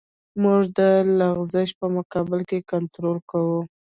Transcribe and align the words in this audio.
موږ 0.41 0.61
د 0.77 0.79
لغزش 1.19 1.69
په 1.79 1.87
مقابل 1.97 2.39
کې 2.49 2.59
کنټرول 2.71 3.17
کوو 3.31 3.61